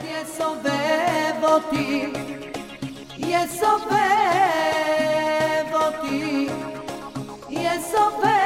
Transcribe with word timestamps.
e 0.00 0.24
sollevoti, 0.36 1.90
e 3.16 3.48
sollevoti, 3.58 4.08
e 7.48 7.80
sollevoti. 7.90 8.37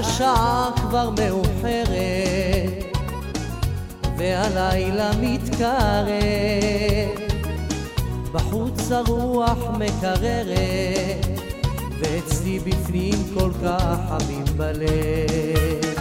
השעה 0.00 0.70
כבר 0.76 1.10
מאוחרת 1.10 2.84
והלילה 4.16 5.10
מתקרב. 5.20 6.08
בחוץ 8.32 8.92
הרוח 8.92 9.58
מקררת 9.78 11.26
ואצלי 12.00 12.58
בפנים 12.58 13.14
כל 13.34 13.50
כך 13.64 13.96
חמים 14.08 14.44
בלב. 14.56 15.94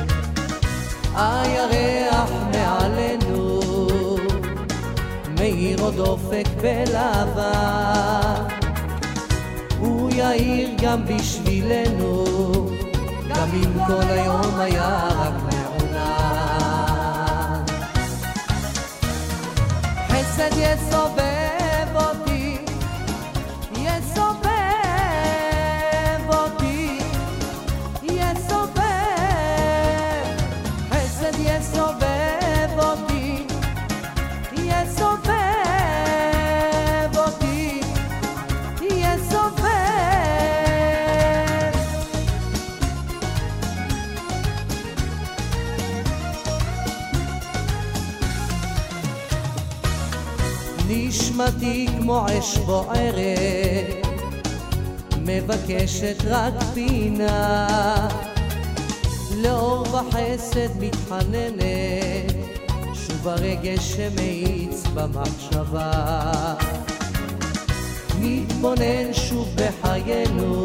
הירח 1.16 2.32
מעלינו 2.52 3.60
מאיר 5.40 5.82
עוד 5.82 6.00
אופק 6.00 6.46
בלבן 6.62 8.44
הוא 9.80 10.12
יאיר 10.12 10.70
גם 10.82 11.06
בשבילנו 11.06 12.26
אם 13.54 13.86
כל 13.88 14.10
היום 14.10 14.60
היה 14.60 15.08
רק 15.18 15.34
מעונן. 15.44 16.50
חסד 20.10 20.50
יסובב 20.58 21.39
נשמתי 51.60 51.88
כמו 52.00 52.26
אש 52.40 52.58
בוערת, 52.58 54.08
מבקשת 55.22 56.24
רק 56.28 56.54
פינה, 56.74 58.08
לאור 59.38 59.82
וחסד 59.82 60.80
מתחננת, 60.80 62.34
שוב 62.94 63.28
הרגש 63.28 63.80
שמאיץ 63.80 64.84
במחשבה. 64.94 65.92
מתבונן 68.20 69.14
שוב 69.14 69.56
בחיינו, 69.56 70.64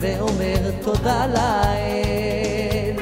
ואומר 0.00 0.70
תודה 0.82 1.26
לאל, 1.26 2.96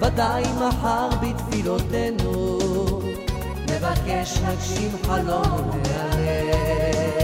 ודאי 0.00 0.42
מחר 0.60 1.08
בתפילותינו. 1.22 2.57
נבקש 3.78 4.38
נגשים 4.38 4.90
חלום 5.06 5.70
מהלב. 5.70 7.17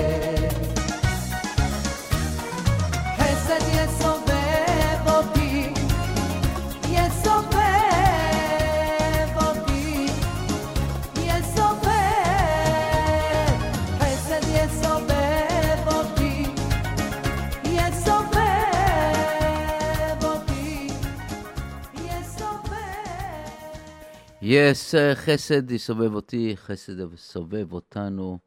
Yes, 24.43 24.93
uh, 24.93 25.15
חסד 25.15 25.71
יסובב 25.71 26.13
אותי, 26.13 26.57
חסד 26.57 27.13
יסובב 27.13 27.73
אותנו, 27.73 28.39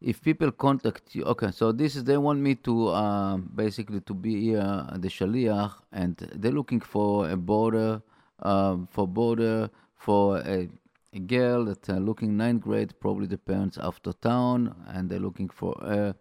if 0.00 0.22
people 0.22 0.50
contact 0.50 1.14
you, 1.14 1.24
okay, 1.24 1.50
so 1.50 1.72
this 1.72 1.94
is 1.96 2.04
they 2.04 2.16
want 2.16 2.40
me 2.40 2.54
to 2.54 2.88
uh, 2.88 3.36
basically 3.36 4.00
to 4.00 4.14
be 4.14 4.56
uh, 4.56 4.96
the 4.96 5.08
shaliach, 5.08 5.74
and 5.92 6.16
they're 6.34 6.52
looking 6.52 6.80
for 6.80 7.28
a 7.28 7.36
border, 7.36 8.02
um, 8.40 8.88
for 8.90 9.06
border 9.06 9.70
for 9.96 10.38
a, 10.38 10.68
a 11.12 11.18
girl 11.18 11.66
that 11.66 11.88
uh, 11.90 11.94
looking 11.94 12.36
ninth 12.36 12.62
grade, 12.62 12.98
probably 13.00 13.26
the 13.26 13.36
parents 13.38 13.78
after 13.78 14.12
town, 14.14 14.74
and 14.88 15.10
they're 15.10 15.18
looking 15.18 15.50
for 15.50 15.76
uh, 15.84 16.12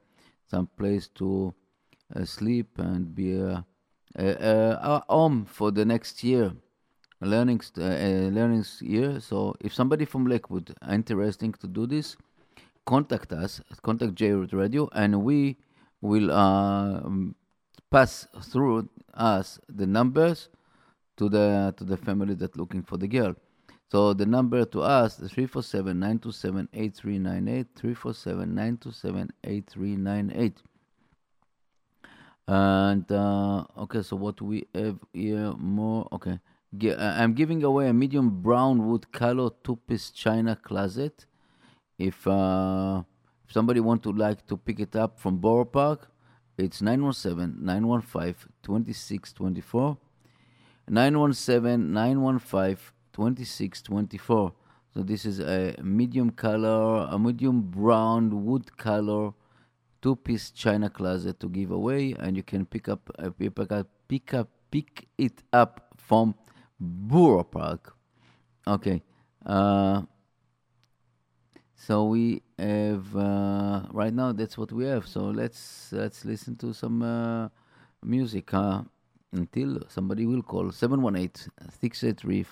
some 0.45 0.67
place 0.77 1.07
to 1.07 1.53
uh, 2.15 2.25
sleep 2.25 2.79
and 2.79 3.15
be 3.15 3.39
a, 3.39 3.63
a, 4.15 5.03
home 5.07 5.45
for 5.45 5.71
the 5.71 5.85
next 5.85 6.23
year 6.23 6.51
learning 7.21 7.61
st- 7.61 7.85
uh, 7.85 8.29
learning 8.29 8.65
year. 8.81 9.19
So 9.19 9.55
if 9.59 9.73
somebody 9.73 10.05
from 10.05 10.25
Lakewood 10.25 10.73
interesting 10.89 11.53
to 11.53 11.67
do 11.67 11.85
this, 11.85 12.17
contact 12.89 13.31
us, 13.31 13.61
contact 13.83 14.15
JRoot 14.15 14.51
Radio, 14.51 14.89
and 14.93 15.21
we 15.21 15.57
will 16.01 16.31
uh, 16.31 17.01
um, 17.05 17.35
pass 17.91 18.27
through 18.41 18.89
us 19.13 19.59
the 19.69 19.85
numbers 19.85 20.49
to 21.17 21.29
the 21.29 21.71
to 21.77 21.83
the 21.83 21.97
family 21.97 22.33
that 22.33 22.57
looking 22.57 22.81
for 22.81 22.97
the 22.97 23.07
girl. 23.07 23.35
So 23.91 24.13
the 24.13 24.25
number 24.25 24.65
to 24.65 24.81
us 24.81 25.19
is 25.19 25.31
347-927-8398, 25.31 27.67
347-927-8398. 29.45 30.53
And 32.47 33.11
uh, 33.11 33.65
okay, 33.83 34.01
so 34.01 34.15
what 34.15 34.41
we 34.41 34.65
have 34.73 34.97
here 35.13 35.53
more? 35.57 36.07
Okay, 36.11 36.39
uh, 36.89 37.13
I'm 37.21 37.33
giving 37.33 37.63
away 37.63 37.89
a 37.89 37.93
medium 37.93 38.41
brown 38.41 38.87
wood 38.87 39.11
color 39.11 39.51
two-piece 39.63 40.09
china 40.11 40.55
closet. 40.55 41.25
If 41.99 42.25
uh, 42.25 43.03
if 43.45 43.53
somebody 43.53 43.81
want 43.81 44.01
to 44.03 44.11
like 44.11 44.47
to 44.47 44.57
pick 44.57 44.79
it 44.79 44.95
up 44.95 45.19
from 45.19 45.37
Borough 45.37 45.65
Park, 45.65 46.09
It's 46.57 46.81
917 46.81 47.63
915 47.63 48.49
2624. 48.63 49.97
917 50.89 51.93
915 51.93 52.93
2624. 53.13 54.53
So 54.93 55.03
this 55.03 55.25
is 55.25 55.39
a 55.39 55.75
medium 55.81 56.31
color, 56.31 57.07
a 57.11 57.19
medium 57.19 57.61
brown 57.61 58.45
wood 58.45 58.75
color 58.77 59.31
two 60.01 60.15
piece 60.15 60.51
china 60.51 60.89
closet 60.89 61.39
to 61.39 61.49
give 61.49 61.71
away 61.71 62.15
and 62.19 62.37
you 62.37 62.43
can 62.43 62.65
pick 62.65 62.87
up 62.87 63.09
uh, 63.19 63.29
pick 63.31 63.53
pick 64.07 64.33
up 64.33 64.47
pick 64.71 65.07
it 65.17 65.43
up 65.51 65.93
from 65.97 66.35
Borough 66.79 67.43
Park. 67.43 67.95
Okay. 68.67 69.01
Uh, 69.45 70.03
so 71.79 72.03
we 72.03 72.41
have 72.57 73.15
uh, 73.15 73.83
right 73.91 74.13
now. 74.13 74.33
That's 74.33 74.57
what 74.57 74.71
we 74.73 74.85
have. 74.85 75.07
So 75.07 75.21
let's 75.21 75.93
let's 75.93 76.25
listen 76.25 76.57
to 76.57 76.73
some 76.73 77.01
uh, 77.01 77.47
music. 78.03 78.51
Until 79.31 79.83
somebody 79.87 80.25
will 80.25 80.41
call 80.41 80.71
718 80.71 81.51
683 81.79 82.43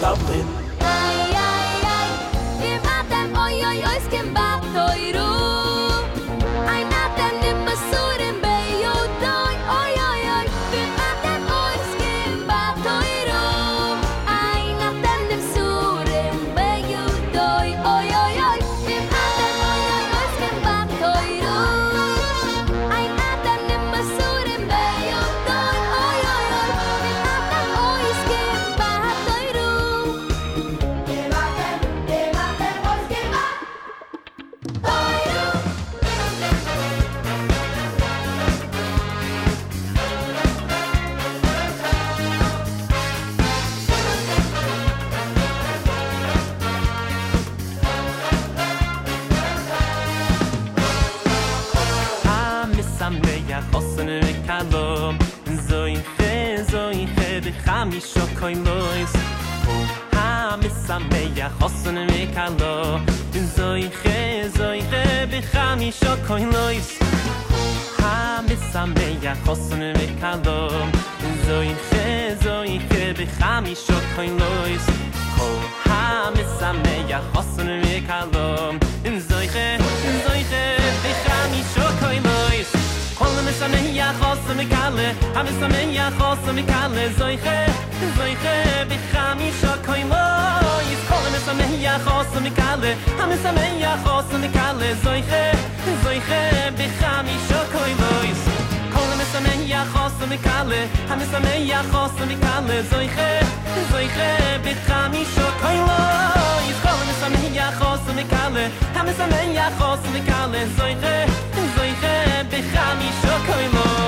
toiru 0.00 0.59
חוסן 100.69 100.69
וקלום 100.69 100.87
המסמח 101.09 101.85
חוסן 101.91 102.31
וקלום 102.31 102.81
זויכה 102.89 103.39
זויכה 103.91 104.57
בחמישו 104.63 105.41
קוילויס 105.61 106.77
כל 106.81 106.89
המסמח 106.89 107.79
חוסן 107.79 108.19
וקלום 108.19 108.57
המסמח 108.95 109.73
חוסן 109.77 110.09
וקלום 110.13 110.53
זויכה 110.77 111.25
זויכה 111.75 112.43
בחמישו 112.49 113.45
קוילויס 113.45 113.98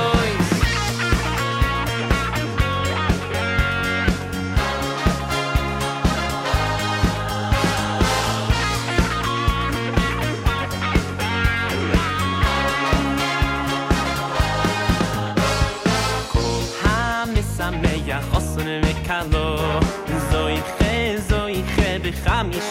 ja 18.12 18.20
hosen 18.32 18.66
me 18.66 18.94
kalo 19.06 19.56
so 20.30 20.48
ich 20.48 20.68
so 21.28 21.46
ich 21.46 21.70
hab 21.76 22.04
ich 22.04 22.20
ham 22.26 22.50
ich 22.50 22.62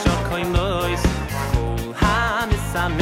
ham 2.82 3.01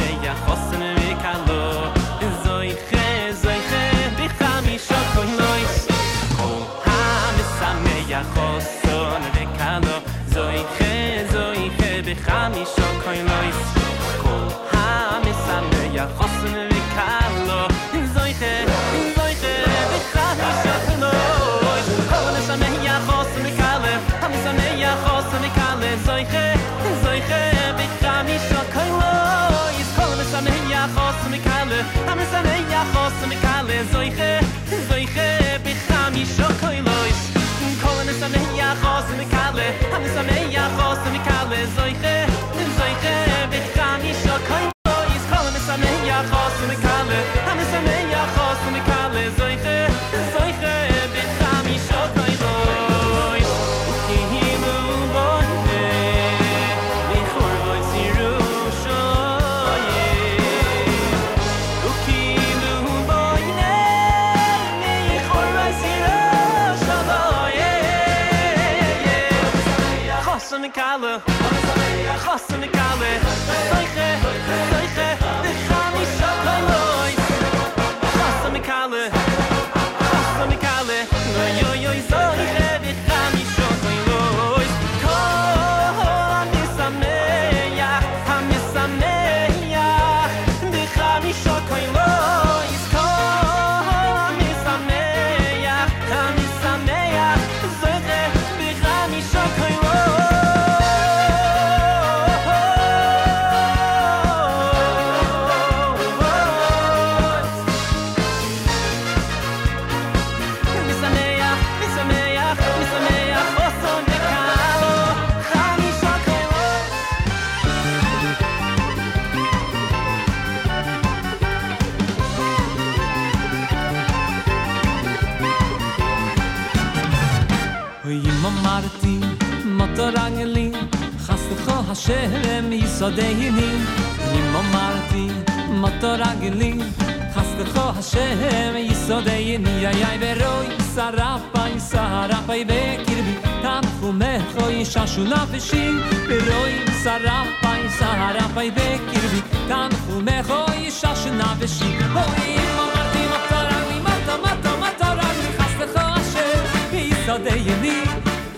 ששולף 145.07 145.53
אישים, 145.53 145.99
ורואים 146.27 146.85
שרפאי, 147.03 147.89
שרפאי 147.99 148.71
בקרבי, 148.71 149.41
תנחומך 149.67 150.49
או 150.49 150.65
אישה 150.73 151.15
שנה 151.15 151.53
ושיב. 151.59 152.17
הואיל 152.17 152.61
ואמרתי 152.77 153.19
מטרני, 153.33 153.99
מטה 153.99 154.35
מטה 154.43 154.71
מטרני, 154.77 155.47
חסדך 155.57 155.95
אשר, 155.95 156.63
ויסודי 156.91 157.55
ימי, 157.55 158.03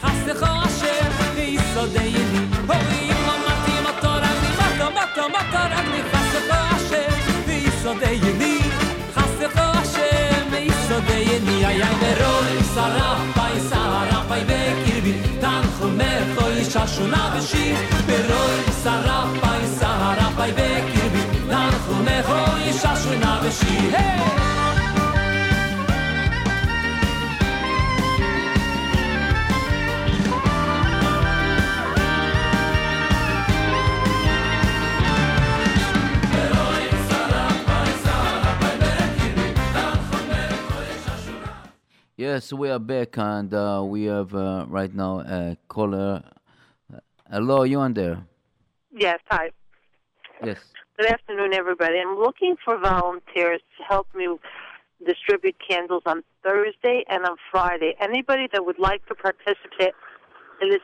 חסדך 0.02 0.44
אשר, 0.44 1.10
ויסודי 1.36 2.04
ימי. 2.04 2.46
הואיל 2.68 3.16
ואמרתי 3.18 3.72
מטרני, 3.90 4.50
מטה 4.58 4.90
מטה 4.90 5.28
מטרני, 5.28 6.02
חסדך 6.12 6.76
אשר, 6.76 7.08
ויסודי 7.48 8.20
ימי, 8.24 8.60
חסדך 9.16 9.58
אשר, 9.58 10.46
ויסודי 10.52 11.20
ימי. 11.20 11.66
היה 11.66 11.88
ורואים 12.02 12.64
שרפאי 12.76 13.31
in 19.62 19.68
sarapa 19.80 20.46
be 20.56 20.68
kirbi 20.92 21.24
tam 21.50 21.74
khume 21.84 22.18
khoy 22.28 22.66
shashuna 22.82 23.32
vshi 23.44 23.76
hey 23.96 24.52
Yes, 42.18 42.54
we 42.54 42.70
are 42.70 42.78
back, 42.78 43.18
and 43.18 43.52
uh, 43.52 43.82
we 43.84 44.04
have 44.04 44.36
uh, 44.36 44.66
right 44.70 44.94
now 44.94 45.22
a 45.22 45.58
caller. 45.68 46.22
Hello, 47.32 47.64
you 47.64 47.80
on 47.80 47.94
there? 47.94 48.22
Yes, 48.92 49.20
hi. 49.30 49.52
Yes. 50.44 50.60
Good 50.98 51.10
afternoon, 51.10 51.54
everybody. 51.54 51.98
I'm 51.98 52.20
looking 52.20 52.58
for 52.66 52.78
volunteers 52.78 53.62
to 53.78 53.84
help 53.88 54.14
me 54.14 54.28
distribute 55.06 55.56
candles 55.66 56.04
on 56.06 56.24
Thursday 56.44 57.06
and 57.08 57.26
on 57.26 57.38
Friday. 57.50 57.96
Anybody 58.02 58.50
that 58.52 58.66
would 58.66 58.80
like 58.80 59.06
to 59.06 59.16
participate 59.16 59.94
in 60.62 60.72
this 60.72 60.82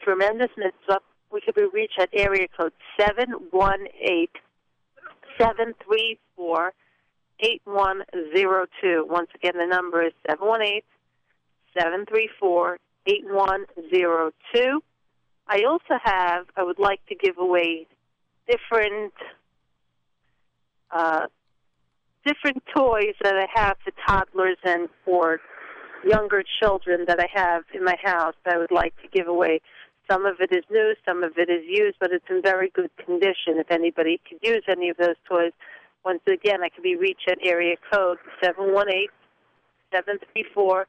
tremendous 0.00 0.48
mitzvah, 0.56 1.00
we 1.30 1.42
could 1.42 1.54
be 1.54 1.66
reached 1.70 2.00
at 2.00 2.08
area 2.14 2.46
code 2.58 2.72
718 2.98 4.28
734 5.36 6.72
8102. 7.40 9.06
Once 9.06 9.28
again, 9.34 9.58
the 9.58 9.66
number 9.66 10.02
is 10.02 10.14
718 10.26 10.80
734 11.76 12.78
8102. 13.06 14.82
I 15.46 15.62
also 15.68 15.98
have, 16.02 16.46
I 16.56 16.62
would 16.62 16.78
like 16.78 17.04
to 17.06 17.14
give 17.14 17.38
away 17.38 17.86
different 18.48 19.12
uh, 20.90 21.26
different 22.24 22.62
toys 22.74 23.14
that 23.22 23.34
I 23.36 23.46
have 23.54 23.76
for 23.84 23.92
toddlers 24.06 24.56
and 24.64 24.88
for 25.04 25.40
younger 26.04 26.42
children 26.60 27.04
that 27.08 27.20
I 27.20 27.28
have 27.32 27.64
in 27.74 27.84
my 27.84 27.96
house 28.02 28.34
that 28.44 28.54
I 28.54 28.58
would 28.58 28.70
like 28.70 28.94
to 29.02 29.08
give 29.08 29.26
away. 29.26 29.60
Some 30.10 30.26
of 30.26 30.36
it 30.40 30.52
is 30.52 30.64
new, 30.70 30.94
some 31.04 31.22
of 31.22 31.32
it 31.36 31.48
is 31.48 31.64
used, 31.66 31.96
but 31.98 32.12
it's 32.12 32.24
in 32.28 32.42
very 32.42 32.70
good 32.70 32.90
condition. 33.04 33.58
If 33.58 33.70
anybody 33.70 34.20
could 34.28 34.38
use 34.42 34.62
any 34.68 34.90
of 34.90 34.96
those 34.98 35.16
toys, 35.28 35.52
once 36.04 36.20
again, 36.26 36.62
I 36.62 36.68
can 36.68 36.82
be 36.82 36.96
reached 36.96 37.28
at 37.28 37.38
area 37.42 37.76
code 37.90 38.18
718 38.42 39.08
734 39.92 40.86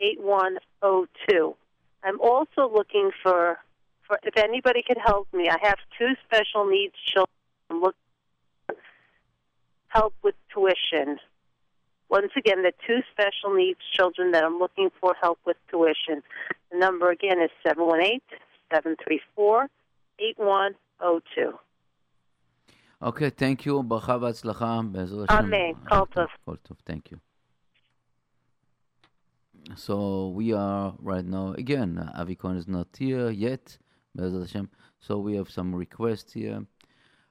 8102. 0.00 1.56
I'm 2.04 2.20
also 2.20 2.70
looking 2.72 3.10
for, 3.22 3.58
for 4.07 4.19
if 4.23 4.35
anybody 4.37 4.81
could 4.87 4.97
help 4.97 5.27
me. 5.33 5.49
I 5.49 5.57
have 5.61 5.77
two 5.97 6.11
special 6.25 6.65
needs 6.65 6.95
children. 7.05 7.27
I'm 7.69 7.81
looking 7.81 7.99
help 9.89 10.13
with 10.23 10.35
tuition. 10.53 11.17
Once 12.09 12.31
again, 12.37 12.63
the 12.63 12.71
two 12.85 12.99
special 13.11 13.53
needs 13.53 13.79
children 13.91 14.31
that 14.31 14.43
I'm 14.43 14.59
looking 14.59 14.89
for 14.99 15.13
help 15.21 15.39
with 15.45 15.57
tuition. 15.69 16.23
The 16.71 16.77
number 16.77 17.09
again 17.11 17.41
is 17.41 17.51
718 17.63 18.21
734 18.71 19.67
8102. 20.19 21.57
Okay, 23.01 23.29
thank 23.29 23.65
you. 23.65 23.83
ברכה 23.83 24.17
והצלחה, 24.21 24.79
בעזרת 24.91 25.29
השם. 25.31 25.45
אמן. 25.45 25.73
כל 25.89 26.05
טוב. 26.13 26.27
כל 26.45 26.55
טוב, 26.55 26.77
thank 26.89 27.11
you. 27.11 27.17
So 29.75 30.29
we 30.29 30.53
are 30.53 30.93
right 31.01 31.25
now, 31.25 31.53
again, 31.57 31.99
Avi 32.15 32.35
Cohen 32.35 32.55
is 32.55 32.67
not 32.69 32.87
here 32.97 33.29
yet, 33.29 33.77
Hashem. 34.18 34.68
So 35.00 35.18
we 35.18 35.34
have 35.36 35.50
some 35.50 35.74
requests 35.74 36.32
here. 36.32 36.64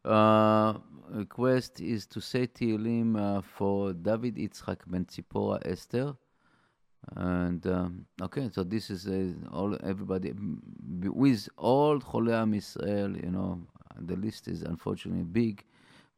Uh, 0.03 0.73
request 1.09 1.79
is 1.79 2.07
to 2.07 2.19
say 2.19 2.47
Tehillim 2.47 3.15
uh, 3.17 3.41
for 3.41 3.93
David 3.93 4.35
Itzchak 4.37 4.79
Ben 4.87 5.05
Tzipora 5.05 5.59
Esther. 5.65 6.15
And 7.15 7.65
um, 7.67 8.05
okay, 8.21 8.49
so 8.51 8.63
this 8.63 8.89
is 8.89 9.07
uh, 9.07 9.33
all 9.51 9.77
everybody 9.83 10.33
with 11.03 11.49
all 11.57 11.99
Cholei 11.99 12.33
Am 12.33 12.53
You 12.53 13.31
know, 13.31 13.61
the 13.99 14.15
list 14.15 14.47
is 14.47 14.61
unfortunately 14.63 15.23
big, 15.23 15.63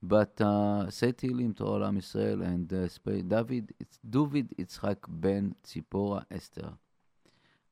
but 0.01 0.39
uh, 0.41 0.89
say 0.89 1.11
Tehillim 1.11 1.55
to 1.57 1.65
all 1.65 1.83
Am 1.83 1.97
Israel 1.97 2.41
and 2.41 2.71
uh, 2.71 2.87
David. 3.27 3.73
It's 3.79 3.99
David 4.09 4.53
Itzchak 4.57 4.97
Ben 5.07 5.55
Tzipora 5.65 6.25
Esther 6.31 6.73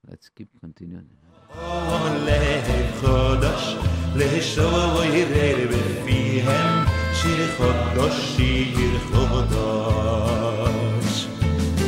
Let's 0.09 0.29
keep 0.29 0.49
continuing. 0.61 1.09
עולה 1.55 2.63
חודש 3.01 3.77
לשורר 4.17 5.67
בפיהם 5.71 6.85
שיר 7.15 7.49
חודש 7.57 8.37
שיר 8.37 8.99
חודש 9.13 10.47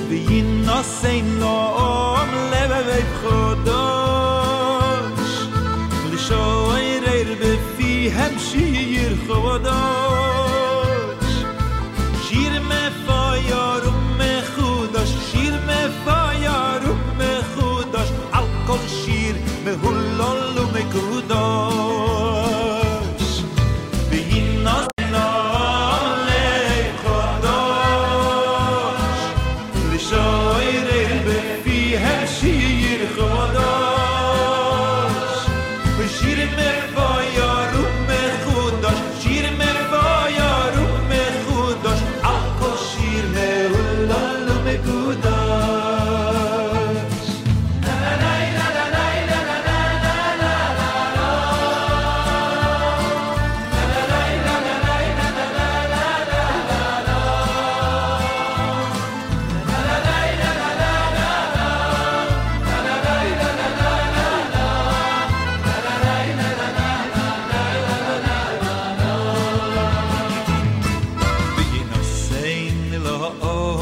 וינוסן 0.09 1.38
נועם 1.38 2.28
לבבי 2.52 3.02
חודש 3.21 4.28
לשורר 6.12 7.35
בפיהם 7.40 8.38
שיר 8.38 9.16
חודש 9.26 10.12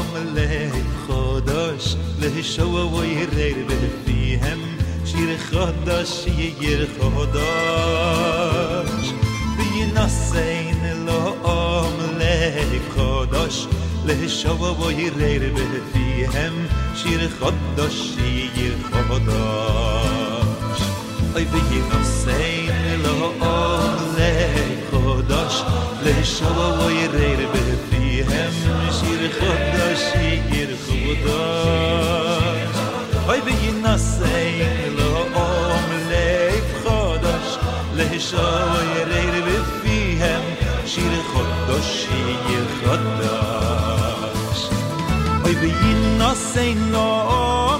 هم 0.02 0.72
خداش 1.08 1.96
له 2.20 2.42
شو 2.42 2.62
و 2.62 3.00
غیر 3.36 3.56
به 3.68 3.74
فیهم 4.06 4.58
شیر 5.04 5.36
خداش 5.36 6.26
یر 6.60 6.86
خداش. 7.00 7.44
بی 9.56 9.72
نسین 9.96 10.82
له 11.06 11.26
آم 11.42 11.98
خداش 12.96 13.66
له 14.06 14.28
شو 14.28 14.56
و 14.56 14.84
غیر 15.18 15.42
به 15.52 15.64
فیهم 15.92 16.52
شیر 16.94 17.20
خداش 17.40 17.98
یر 18.56 18.74
خداش. 19.08 20.80
ای 21.36 21.44
بی 21.44 21.82
نسین 21.90 22.76
له 23.02 23.22
آم 23.40 24.16
خداش 24.92 25.56
له 26.04 26.24
شو 26.24 26.44
و 26.44 26.86
غیر 26.86 27.46
به 27.52 27.58
فیهم 27.90 28.01
fihem 28.28 28.54
shir 28.98 29.22
khodosh 29.38 30.06
yir 30.52 30.70
khodosh 30.84 32.78
Oy 33.32 33.40
be 33.46 33.52
yinasay 33.62 34.54
lo 34.98 35.10
om 35.44 35.88
leif 36.10 36.66
khodosh 36.82 37.52
le 37.96 38.06
shoy 38.28 38.90
reir 39.10 39.36
be 39.46 39.56
fihem 39.82 40.44
shir 40.92 41.14
khodosh 41.30 41.94
yir 42.48 42.66
khodosh 42.80 44.62
Oy 45.46 45.54
be 45.60 45.70
yinasay 45.82 46.72
lo 46.94 47.08
om 47.38 47.71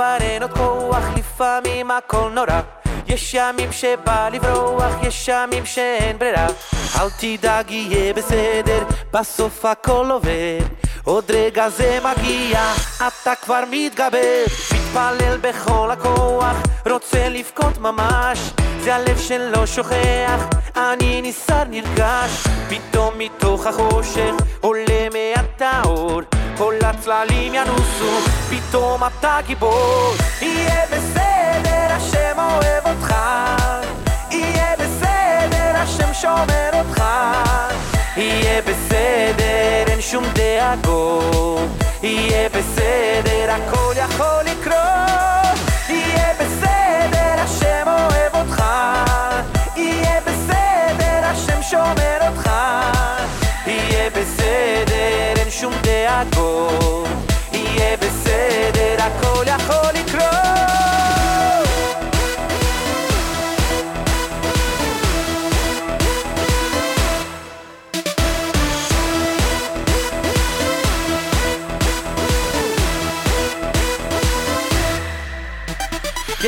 כבר 0.00 0.16
אין 0.20 0.42
עוד 0.42 0.52
כוח, 0.52 1.04
לפעמים 1.16 1.90
הכל 1.90 2.30
נורא. 2.34 2.60
יש 3.06 3.34
ימים 3.34 3.72
שבא 3.72 4.28
לברוח, 4.28 4.92
יש 5.02 5.28
ימים 5.28 5.66
שאין 5.66 6.18
ברירה. 6.18 6.46
אל 7.00 7.08
תדאג, 7.20 7.70
יהיה 7.70 8.12
בסדר, 8.12 8.84
בסוף 9.12 9.64
הכל 9.64 10.06
עובד. 10.10 10.60
עוד 11.04 11.24
רגע 11.30 11.68
זה 11.68 11.98
מגיע, 12.04 12.72
אתה 12.96 13.34
כבר 13.42 13.60
מתגבר. 13.70 14.44
מתפלל 14.74 15.36
בכל 15.40 15.90
הכוח, 15.90 16.56
רוצה 16.86 17.28
לבכות 17.28 17.78
ממש. 17.78 18.38
זה 18.80 18.94
הלב 18.94 19.18
שלא 19.18 19.66
שוכח, 19.66 20.46
אני 20.76 21.22
נסער 21.22 21.64
נרגש. 21.64 22.44
פתאום 22.68 23.14
מתוך 23.18 23.66
החושך 23.66 24.34
עולה 24.60 25.08
מעט 25.12 25.62
האור. 25.62 26.39
כל 26.60 26.74
הצללים 26.84 27.54
ינוסו, 27.54 28.18
פתאום 28.50 29.00
אתה 29.04 29.38
גיבור. 29.46 30.14
יהיה 30.40 30.84
בסדר, 30.86 31.86
השם 31.90 32.38
אוהב 32.38 32.86
אותך. 32.86 33.14
יהיה 34.30 34.74
בסדר, 34.76 35.72
השם 35.74 36.14
שומר 36.14 36.70
אותך. 36.74 37.04
יהיה 38.16 38.62
בסדר, 38.62 39.84
אין 39.86 40.00
שום 40.00 40.24
דאגות. 40.32 41.70
יהיה 42.02 42.48
בסדר, 42.48 43.50
הכל 43.50 43.94
יכול 43.96 44.42
לקרות. 44.44 45.58
יהיה 45.88 46.34
בסדר, 46.40 47.42
השם 47.42 47.86
אוהב 47.86 48.34
אותך. 48.34 48.62
יהיה 49.76 50.20
בסדר, 50.20 51.20
השם 51.24 51.62
שומר 51.62 52.18
אותך. 52.28 52.49
și 55.60 55.66
unde 55.66 56.06
acolo 56.20 57.06
e 57.52 57.92
é 57.92 57.96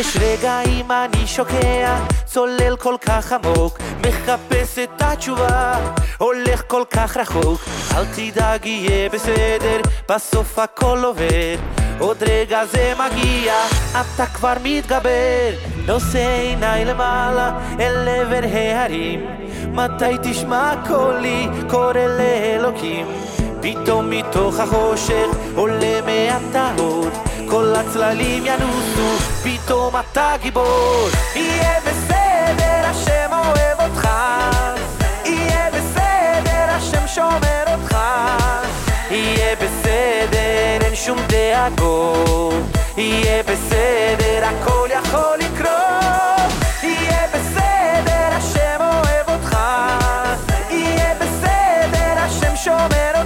יש 0.02 0.16
רגעים 0.16 0.90
אני 0.90 1.26
שוקע, 1.26 1.96
צולל 2.24 2.76
כל 2.76 2.94
כך 3.00 3.32
עמוק, 3.32 3.78
מחפש 4.06 4.78
את 4.78 5.02
התשובה, 5.02 5.74
הולך 6.18 6.62
כל 6.66 6.82
כך 6.90 7.16
רחוק. 7.16 7.60
אל 7.96 8.04
תדאג, 8.04 8.66
יהיה 8.66 9.08
בסדר, 9.08 9.80
בסוף 10.08 10.58
הכל 10.58 10.98
עובר. 11.04 11.54
עוד 11.98 12.16
רגע 12.22 12.64
זה 12.66 12.92
מגיע, 12.98 13.54
אתה 13.90 14.26
כבר 14.26 14.54
מתגבר. 14.64 15.50
נושא 15.86 16.38
עיניי 16.40 16.84
למעלה, 16.84 17.58
אל 17.80 18.08
עבר 18.08 18.46
ההרים. 18.52 19.26
מתי 19.72 20.16
תשמע 20.22 20.72
קולי, 20.88 21.48
קורא 21.70 21.92
לאלוקים. 21.92 23.06
פתאום 23.60 24.10
מתוך 24.10 24.60
החושך 24.60 25.26
עולה 25.54 26.00
מהטהור 26.06 27.06
כל 27.52 27.74
הצללים 27.76 28.46
ינוסו, 28.46 29.16
פתאום 29.44 29.94
אתה 29.96 30.32
גיבור. 30.42 31.08
יהיה 31.34 31.80
בסדר, 31.80 32.82
השם 32.84 33.30
אוהב 33.32 33.80
אותך. 33.90 34.08
יהיה 35.24 35.70
בסדר, 35.70 36.66
השם 36.68 37.06
שומר 37.06 37.64
אותך. 37.68 37.96
יהיה 39.10 39.56
בסדר, 39.56 40.86
אין 40.86 40.94
שום 40.94 41.18
דאגות. 41.26 42.64
יהיה 42.96 43.42
בסדר, 43.42 44.44
הכל 44.44 44.88
יכול 44.90 45.38
לקרות. 45.38 46.52
יהיה 46.82 47.26
בסדר, 47.34 48.28
השם 48.36 48.80
אוהב 48.80 49.28
אותך. 49.28 49.56
יהיה 50.70 51.14
בסדר, 51.14 52.14
השם 52.16 52.56
שומר 52.56 53.12
אותך 53.14 53.21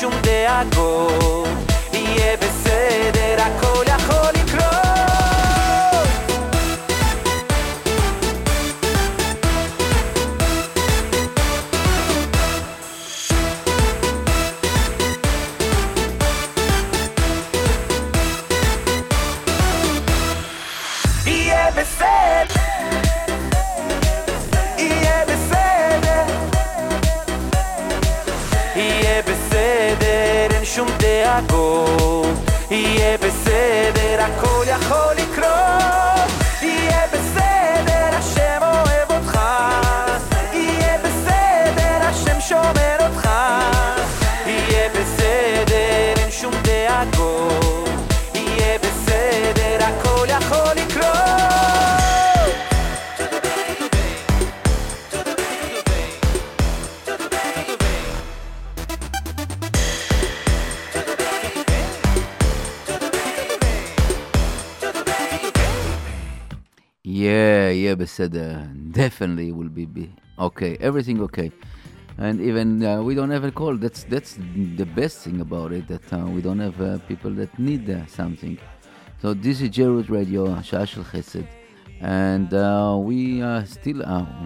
שום 0.00 0.12
דאגות. 0.22 1.48
יהיה 1.92 2.36
בסדר, 2.36 3.17
שום 30.78 30.88
דאגות 30.98 32.38
יהיה 32.70 33.18
בסדר, 33.18 34.22
הכל 34.22 34.64
יכול 34.66 35.14
לקרות. 35.16 36.30
יהיה 36.62 37.00
בסדר, 37.12 38.08
השם 38.18 38.58
אוהב 38.62 39.10
אותך. 39.10 39.38
יהיה 40.52 40.98
בסדר, 40.98 41.98
השם 42.00 42.40
שומר 42.40 42.96
אותך. 43.00 43.28
יהיה 44.46 44.88
בסדר, 44.88 46.22
אין 46.22 46.30
שום 46.30 46.54
דאגות 46.62 47.88
יהיה 48.34 48.78
בסדר, 48.78 49.78
הכל 49.84 50.26
יכול 50.28 50.72
לקרות 50.76 50.97
said, 68.08 68.36
uh, 68.36 68.64
definitely 68.90 69.52
will 69.52 69.68
be, 69.68 69.84
be 69.86 70.10
okay, 70.38 70.76
everything 70.80 71.20
okay. 71.22 71.52
And 72.18 72.40
even 72.40 72.84
uh, 72.84 73.00
we 73.00 73.14
don't 73.14 73.30
have 73.30 73.44
a 73.44 73.52
call. 73.52 73.76
That's 73.76 74.02
that's 74.02 74.36
the 74.76 74.84
best 74.84 75.18
thing 75.18 75.40
about 75.40 75.70
it 75.72 75.86
that 75.86 76.12
uh, 76.12 76.26
we 76.26 76.40
don't 76.42 76.58
have 76.58 76.80
uh, 76.80 76.98
people 77.06 77.30
that 77.34 77.56
need 77.58 77.88
uh, 77.88 78.06
something. 78.06 78.58
So 79.22 79.34
this 79.34 79.60
is 79.60 79.70
JRoot 79.70 80.10
Radio, 80.10 80.46
Shashul 80.56 81.04
Chesed, 81.04 81.46
and 82.00 82.52
uh, 82.52 82.96
we 82.98 83.40
are 83.40 83.64
still 83.66 83.98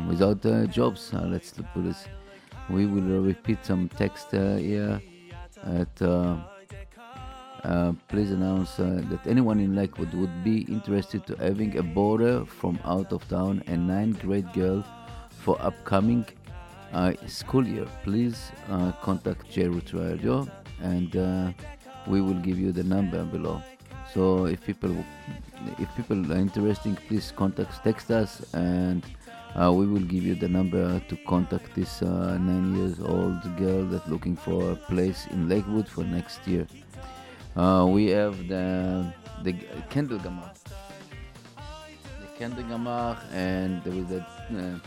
without 0.06 0.42
jobs. 0.70 1.12
let's 1.14 1.52
put 1.52 1.84
this. 1.84 2.04
We 2.68 2.84
will 2.84 3.22
repeat 3.22 3.64
some 3.64 3.88
text 3.88 4.32
here 4.32 5.00
at. 5.64 6.51
Uh, 7.64 7.92
please 8.08 8.32
announce 8.32 8.80
uh, 8.80 9.00
that 9.08 9.24
anyone 9.24 9.60
in 9.60 9.76
Lakewood 9.76 10.12
would 10.14 10.42
be 10.42 10.62
interested 10.62 11.24
to 11.26 11.36
having 11.36 11.78
a 11.78 11.82
boarder 11.82 12.44
from 12.44 12.76
out 12.84 13.12
of 13.12 13.26
town 13.28 13.62
and 13.68 13.86
nine 13.86 14.12
grade 14.12 14.52
girl 14.52 14.84
for 15.30 15.56
upcoming 15.62 16.26
uh, 16.92 17.12
school 17.28 17.66
year. 17.66 17.86
Please 18.02 18.50
uh, 18.68 18.90
contact 19.00 19.48
JRoot 19.52 19.94
Radio 19.94 20.48
and 20.80 21.16
uh, 21.16 21.52
we 22.08 22.20
will 22.20 22.40
give 22.40 22.58
you 22.58 22.72
the 22.72 22.82
number 22.82 23.22
below. 23.24 23.62
So 24.12 24.46
if 24.46 24.64
people 24.66 24.94
if 25.78 25.88
people 25.96 26.32
are 26.32 26.36
interested, 26.36 26.98
please 27.06 27.32
contact 27.34 27.84
text 27.84 28.10
us 28.10 28.42
and 28.54 29.06
uh, 29.54 29.72
we 29.72 29.86
will 29.86 30.00
give 30.00 30.24
you 30.24 30.34
the 30.34 30.48
number 30.48 30.98
to 30.98 31.16
contact 31.28 31.76
this 31.76 32.02
nine 32.02 32.74
years 32.76 33.00
old 33.00 33.40
girl 33.56 33.84
that's 33.84 34.08
looking 34.08 34.34
for 34.34 34.72
a 34.72 34.76
place 34.76 35.28
in 35.30 35.48
Lakewood 35.48 35.88
for 35.88 36.02
next 36.02 36.46
year. 36.48 36.66
Uh, 37.56 37.86
we 37.86 38.06
have 38.06 38.48
the 38.48 39.12
the 39.42 39.52
candle 39.90 40.18
gamar, 40.18 40.54
the 42.20 42.38
candle 42.38 42.64
gamar, 42.64 43.18
and 43.32 43.82
there 43.84 43.92
was 43.92 44.06
that, 44.08 44.28
uh, 44.56 44.78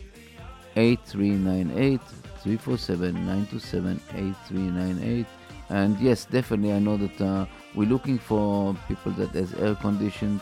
8398 0.75 2.01
347 2.41 3.13
927 3.13 4.01
8398 4.09 5.25
and 5.69 5.99
yes 5.99 6.25
definitely 6.25 6.73
i 6.73 6.79
know 6.79 6.97
that 6.97 7.21
uh, 7.21 7.45
we're 7.75 7.87
looking 7.87 8.17
for 8.17 8.75
people 8.87 9.11
that 9.13 9.29
has 9.29 9.53
air 9.55 9.75
conditions 9.75 10.41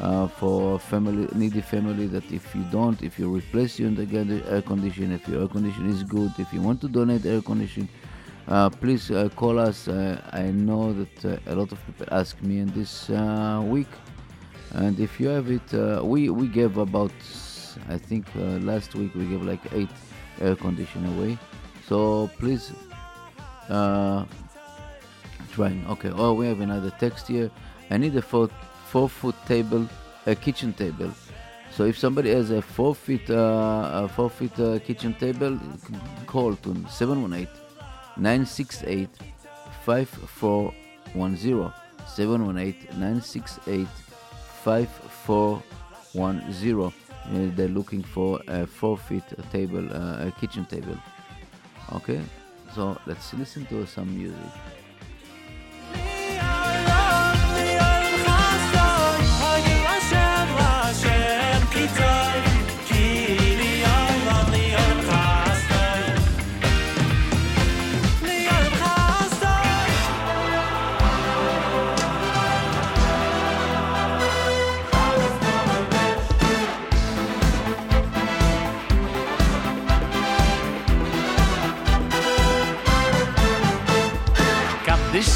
uh, 0.00 0.28
for 0.28 0.78
family 0.78 1.28
needy 1.34 1.60
family 1.60 2.06
that 2.06 2.30
if 2.30 2.54
you 2.54 2.62
don't 2.70 3.02
if 3.02 3.18
you 3.18 3.34
replace 3.34 3.78
you 3.78 3.86
under- 3.88 4.04
the 4.04 4.42
air 4.48 4.62
condition 4.62 5.12
if 5.12 5.26
your 5.28 5.42
air 5.42 5.48
condition 5.48 5.88
is 5.90 6.02
good 6.02 6.32
if 6.38 6.52
you 6.52 6.60
want 6.60 6.80
to 6.80 6.88
donate 6.88 7.24
air 7.26 7.42
condition 7.42 7.88
uh, 8.48 8.70
please 8.70 9.10
uh, 9.10 9.28
call 9.36 9.58
us. 9.58 9.88
Uh, 9.88 10.18
I 10.32 10.44
know 10.50 10.94
that 10.94 11.24
uh, 11.24 11.52
a 11.52 11.54
lot 11.54 11.70
of 11.70 11.84
people 11.84 12.06
ask 12.10 12.40
me 12.40 12.60
in 12.60 12.68
this 12.72 13.10
week, 13.68 13.88
and 14.72 14.98
if 14.98 15.20
you 15.20 15.28
have 15.28 15.50
it, 15.50 15.70
we 16.02 16.30
we 16.30 16.48
gave 16.48 16.78
about, 16.78 17.12
I 17.90 17.98
think 17.98 18.24
last 18.34 18.94
week 18.94 19.14
we 19.14 19.26
gave 19.26 19.42
like 19.42 19.60
eight 19.74 19.90
air 20.40 20.56
conditioner 20.56 21.08
away. 21.08 21.38
So 21.86 22.30
please, 22.38 22.72
trying. 25.52 25.84
Okay. 25.90 26.10
Oh, 26.16 26.32
we 26.32 26.46
have 26.46 26.60
another 26.60 26.90
text 26.98 27.28
here. 27.28 27.50
I 27.90 27.98
need 27.98 28.16
a 28.16 28.22
four 28.22 28.48
four 28.90 29.08
foot 29.08 29.36
table, 29.46 29.88
a 30.26 30.34
kitchen 30.34 30.72
table. 30.72 31.12
So 31.70 31.84
if 31.84 31.96
somebody 31.98 32.30
has 32.30 32.50
a 32.50 32.62
four 32.62 32.94
feet 32.94 33.28
uh, 33.30 34.04
a 34.04 34.08
four 34.08 34.30
feet 34.30 34.58
uh, 34.58 34.78
kitchen 34.80 35.14
table, 35.14 35.58
call 36.26 36.56
to 36.56 36.74
718 36.88 37.46
968 38.16 39.08
5410. 39.84 41.72
718 42.06 42.98
968 42.98 43.86
5410. 44.64 46.82
Uh, 46.84 46.90
They're 47.54 47.68
looking 47.68 48.02
for 48.02 48.40
a 48.48 48.66
four 48.66 48.96
feet 48.96 49.24
table, 49.52 49.86
uh, 49.92 50.26
a 50.26 50.30
kitchen 50.40 50.64
table. 50.64 50.96
Okay, 51.92 52.20
so 52.74 52.98
let's 53.06 53.32
listen 53.34 53.66
to 53.66 53.86
some 53.86 54.16
music. 54.16 54.77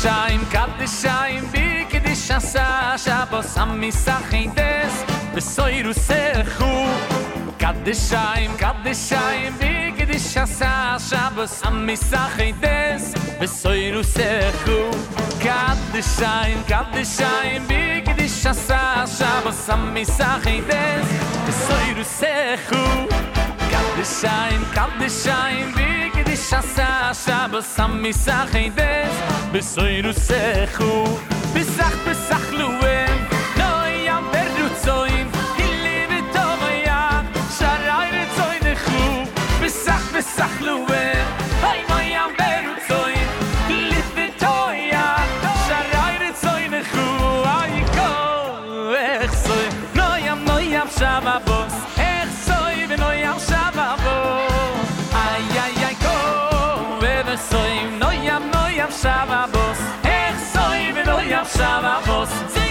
shaim 0.02 0.42
kat 0.50 0.70
de 0.78 0.86
shaim 0.86 1.44
bik 1.52 1.92
de 2.04 2.14
shasa 2.26 2.66
shabo 3.04 3.40
sam 3.54 3.70
misachin 3.80 4.48
des 4.56 4.94
besoy 5.34 5.76
rusechu 5.86 6.70
kat 7.62 7.76
de 7.84 7.94
shaim 8.06 8.56
kat 8.62 8.76
de 8.84 8.94
shaim 9.06 9.52
bik 9.60 9.98
de 10.10 10.18
shasa 10.30 10.72
shabo 11.08 11.46
sam 11.58 11.76
misachin 11.86 12.58
des 12.64 13.04
besoy 13.40 13.92
rusechu 13.94 14.80
kat 15.44 15.78
de 15.92 16.02
shaim 16.14 16.58
kat 16.72 16.92
de 16.96 17.04
shaim 17.16 17.62
bik 17.70 18.06
de 18.18 18.26
shasa 18.40 18.82
shabo 19.16 19.52
sam 19.64 19.82
misachin 19.94 20.60
des 20.72 21.06
besoy 21.46 21.88
rusechu 22.00 22.84
kat 23.72 23.88
de 23.96 24.04
shaim 24.18 24.62
kat 24.74 25.00
de 25.00 25.08
shaim 25.22 26.01
shasa 26.52 27.14
shab 27.24 27.52
sam 27.62 27.92
misakh 28.02 28.54
in 28.62 28.72
des 28.78 29.12
besoyr 29.52 30.06
sekhu 30.26 30.92
besakh 31.54 31.96
besakh 32.04 32.48
luem 32.58 33.16
noy 33.60 33.92
yam 34.08 34.24
berut 34.32 34.74
zoyn 34.84 35.26
di 35.56 35.68
libe 35.84 36.20
tovaya 36.34 37.00
sharayr 37.58 38.18
khu 38.84 39.00
besakh 39.62 40.06
besakh 40.14 40.56
luem 40.66 41.24
hay 41.64 41.80
moy 41.90 42.04
yam 42.16 42.30
berut 42.40 42.80
zoyn 42.90 43.26
di 43.68 43.78
libe 43.92 44.26
tovaya 44.42 45.08
sharayr 45.66 46.24
khu 46.92 47.08
ay 47.60 47.74
ko 47.96 48.10
ekh 49.08 49.34
zoyn 49.46 49.72
noy 50.00 50.18
yam 50.28 50.44
noy 50.50 50.64
yam 50.76 50.88
shab 50.98 51.24
abos 51.36 51.74
Barbaros. 61.82 62.61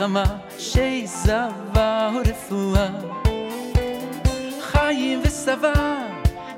V'nechama 0.00 0.40
Shei 0.58 1.06
zava 1.06 2.12
u'refua 2.14 2.84
Chaim 4.72 5.22
v'sava 5.22 5.74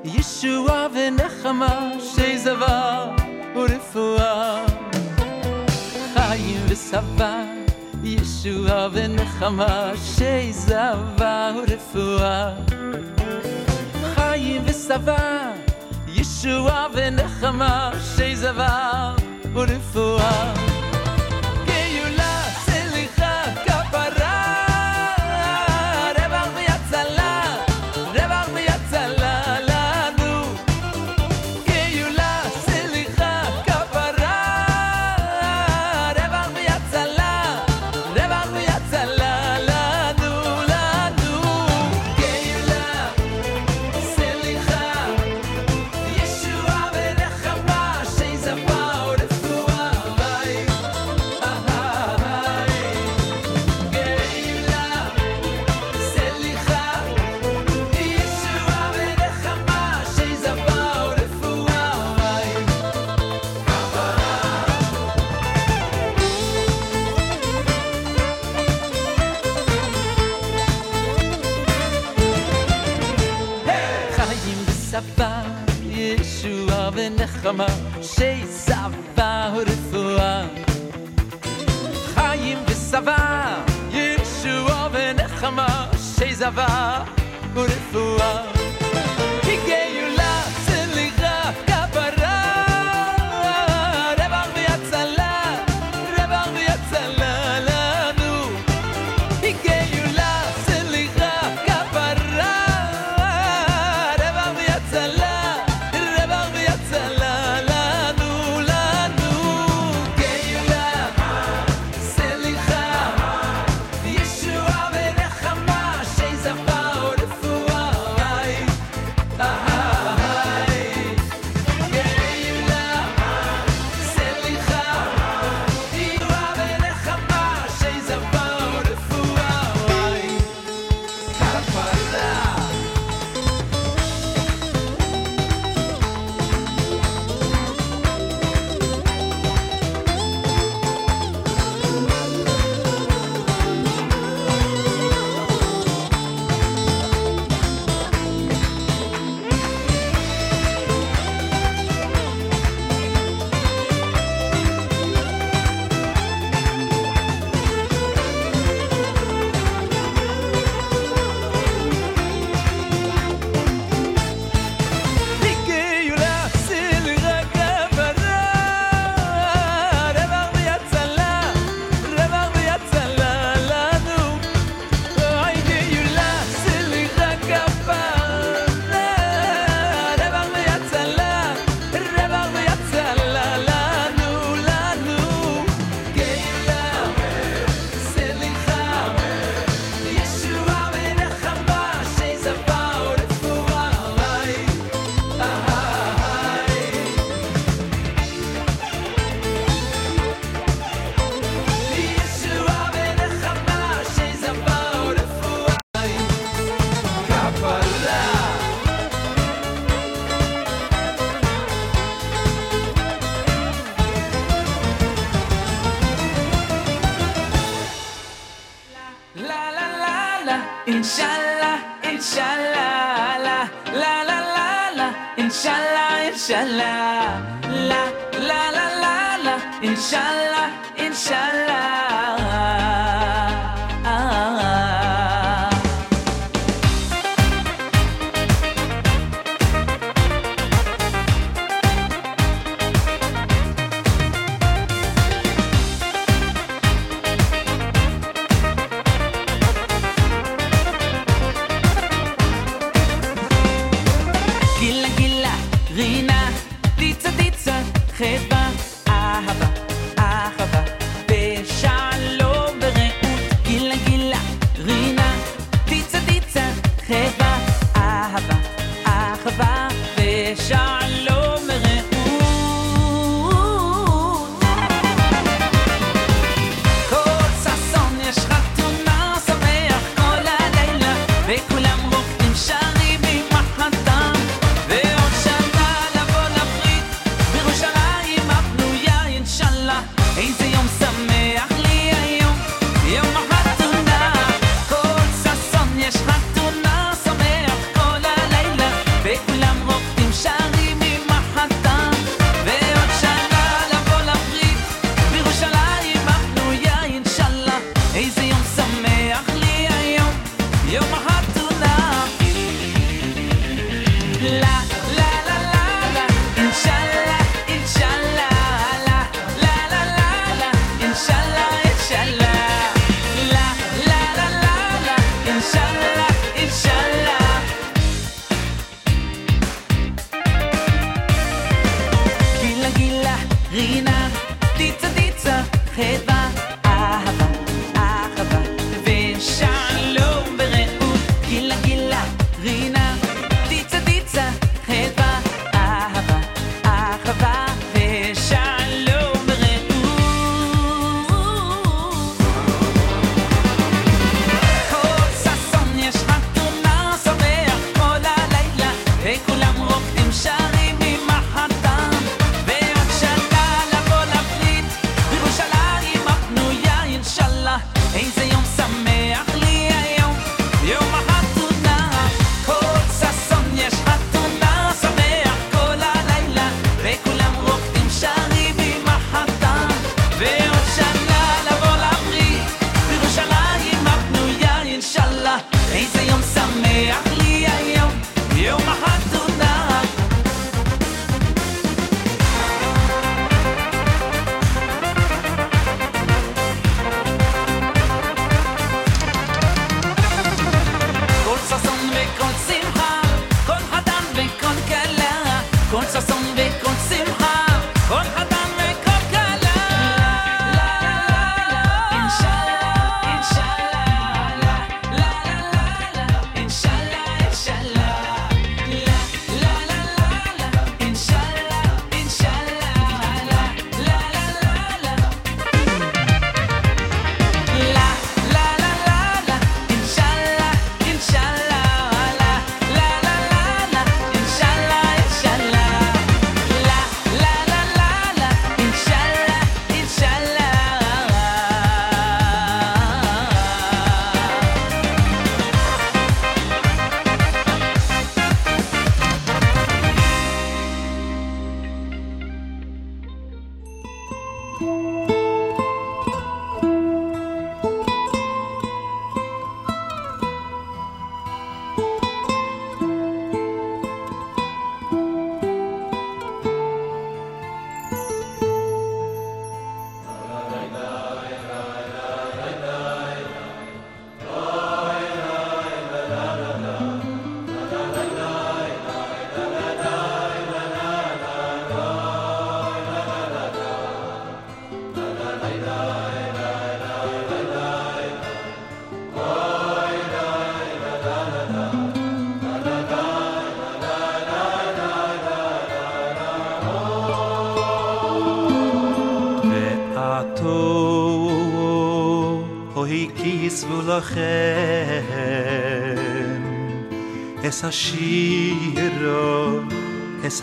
Yeshua 0.03 0.89
v'nechama 0.89 1.99
Shei 1.99 2.37
zava 2.37 3.13
u'refua 3.55 4.65
Chaim 6.13 6.67
v'sava 6.67 7.31
Yeshua 8.03 8.89
v'nechama 8.93 9.95
Shei 9.97 10.53
zava 10.53 11.53
u'refua 11.59 12.55
Chaim 14.15 14.63
v'sava 14.63 15.19
Yeshua 16.07 16.87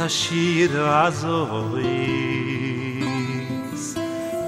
a 0.01 0.09
shir 0.09 0.71
azoris 1.05 1.85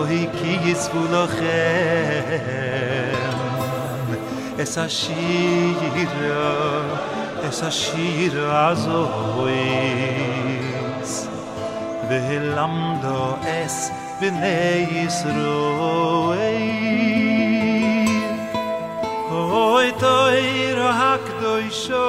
Ohi 0.01 0.23
ki 0.37 0.53
yizvu 0.66 1.03
lochem 1.14 1.49
Es 4.57 4.75
a 4.77 4.87
shir 4.89 6.23
Es 7.49 7.61
a 7.69 7.71
shir 7.83 8.35
azoris 8.71 9.53
Ve'ilam 12.09 12.77
do 13.03 13.21
es 13.62 13.77
bin 14.21 14.35
ey 14.43 15.09
sroy 15.09 16.39
ey 16.39 16.62
hoy 19.31 19.89
toy 20.03 20.43
ro 20.79 20.91
hak 21.01 21.25
doy 21.43 21.66
sho 21.83 22.09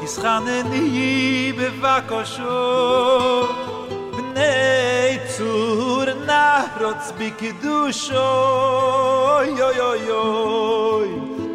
kis 0.00 0.14
khanen 0.22 0.68
i 0.80 1.52
bevakosh 1.58 2.38
bin 4.14 4.30
ey 4.44 5.12
turna 5.34 6.46
hrod 6.74 7.02
bik 7.18 7.40
dushoyoyoy 7.62 8.70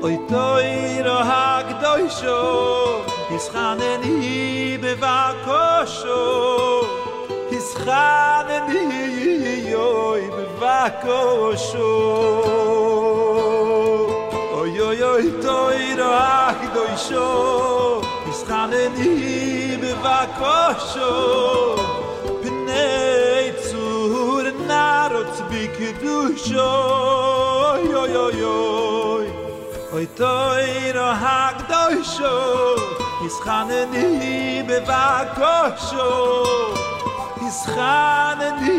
hoy 0.04 0.18
toy 0.34 0.70
ro 1.08 1.20
hak 1.32 1.68
doy 1.86 2.04
sho 2.20 2.42
kis 3.30 3.46
khanen 3.56 4.02
i 4.04 4.22
bevakosh 4.84 6.00
kis 7.50 7.70
kh 7.80 8.15
akosho. 10.84 11.92
Oy 14.60 14.74
oy 14.88 15.00
oy 15.12 15.26
toy 15.46 15.82
ro 16.00 16.10
ak 16.12 16.62
do 16.74 16.84
isho 16.96 17.30
iskhane 18.32 18.84
ni 18.98 19.12
be 19.82 19.92
vakosho 20.04 21.12
tsur 23.62 24.46
narot 24.70 25.36
bik 25.50 25.78
do 26.02 26.16
oy 27.74 27.88
oy 28.02 28.14
oy 28.26 28.40
oy. 28.56 29.28
Oy 29.96 30.06
toy 30.20 30.68
ro 30.98 31.10
ak 31.38 31.58
do 31.72 31.84
isho 32.02 32.36
ni 33.94 34.62
be 34.68 34.78
vakosho 34.90 36.10
vakosho 37.46 37.52
is 37.52 37.62
khaneni 37.76 38.78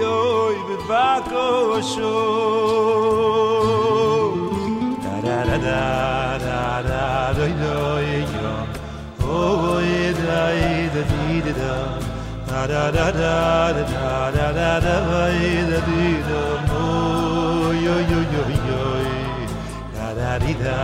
yoy 0.00 0.56
be 0.68 0.76
vakosho 0.88 2.16
da 5.02 5.14
da 5.20 5.38
da 5.46 5.58
da 6.38 6.62
da 6.88 7.02
da 7.32 7.44
yo 7.62 7.78
yo 8.34 8.54
oh 9.20 9.80
da 10.14 10.38
da 10.38 10.52
da 10.88 11.02
da 11.28 11.72
da 12.50 12.84
da 12.86 12.90
da 12.90 13.10
da 13.10 13.28
da 13.28 14.02
da 14.32 14.52
da 14.52 14.70
da 14.80 14.96
da 15.08 15.78
di 15.86 16.06
da 16.28 16.42
oh 16.70 17.70
yo 17.86 17.96
yo 18.10 18.20
yo 18.34 18.42
yo 18.68 18.84
da 19.94 20.06
da 20.18 20.38
di 20.38 20.52
da 20.54 20.80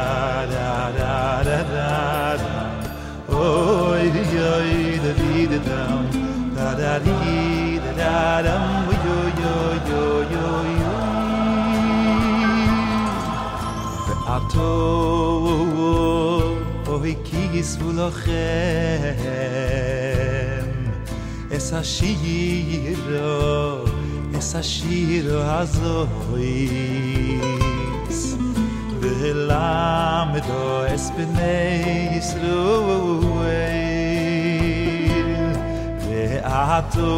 da 0.52 0.70
da 0.98 1.12
da 1.48 1.58
da 1.72 1.88
da 2.42 2.54
oh 3.28 3.96
yo 4.36 4.52
da 5.02 5.12
di 5.20 5.46
da 5.46 5.58
da 5.68 5.93
da 6.84 6.94
di 6.98 7.80
da 7.84 7.92
da 8.00 8.42
da 8.46 8.56
yo 9.04 9.18
yo 9.42 9.56
yo 9.90 10.04
yo 10.34 10.48
yo 10.80 10.94
ato 14.36 14.72
oy 16.94 17.12
kigis 17.26 17.70
vulochem 17.80 18.36
es 21.56 21.68
a 21.80 21.82
shiro 21.92 23.34
es 24.38 24.50
a 24.60 24.62
shiro 24.72 25.38
azois 25.60 27.04
velam 29.00 30.30
do 30.48 30.64
es 30.94 31.04
bnei 31.16 32.14
Yisroel. 32.14 33.44
ve 33.44 33.93
ato 36.54 37.12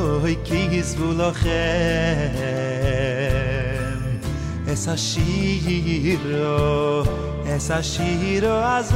oy 0.00 0.34
kigis 0.48 0.90
vulochem 0.96 1.48
es 4.66 4.82
a 4.88 4.96
shiro 4.96 6.56
es 7.54 7.70
a 7.70 7.80
shiro 7.82 8.54
azois 8.76 8.92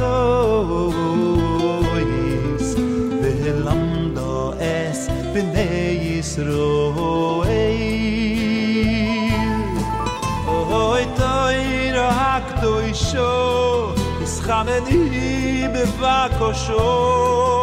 velamdo 3.21 4.33
es 4.59 4.99
bnei 5.33 5.93
Yisroel. 6.23 7.43
Oy 10.73 11.03
toir 11.17 11.95
hakto 12.19 12.71
isho 12.91 13.33
is 14.23 14.35
khaneni 14.45 15.67
bevakosho 15.73 17.62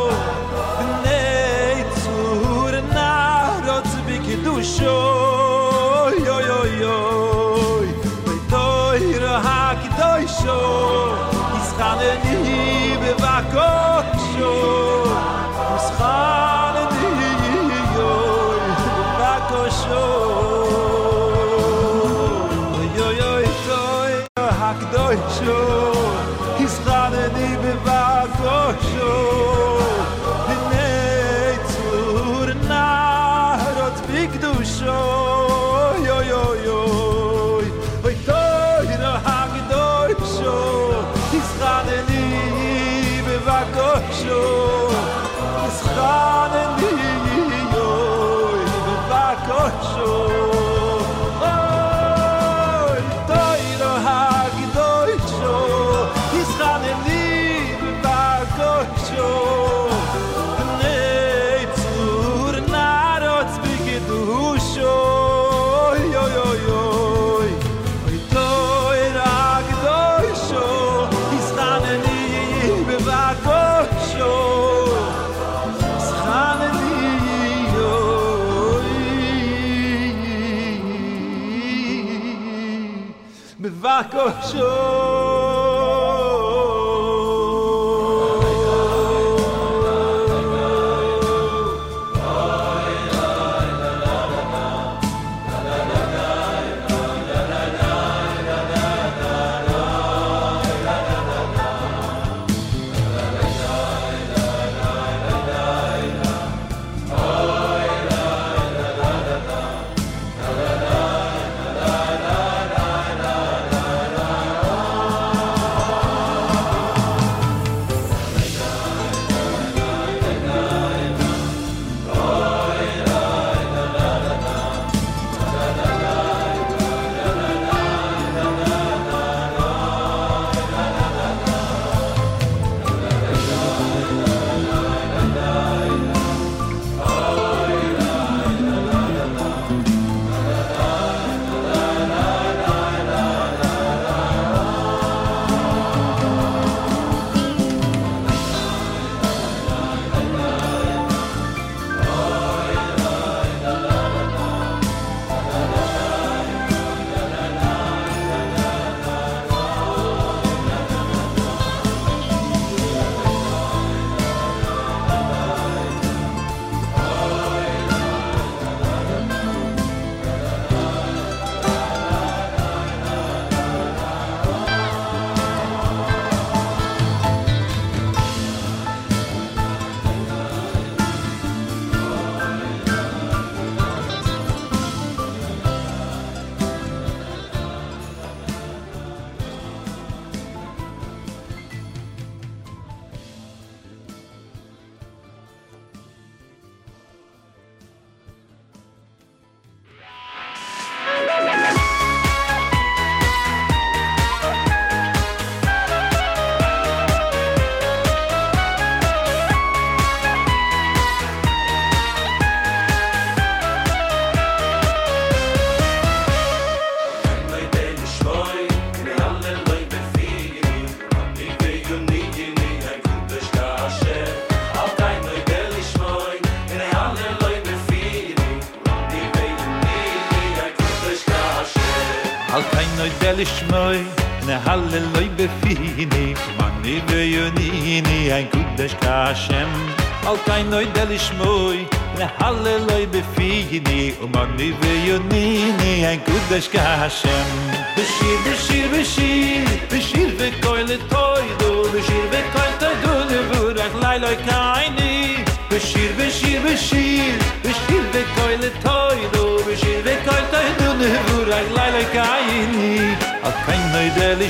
Marco 84.01 85.10